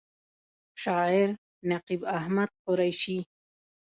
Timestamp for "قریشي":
2.65-3.19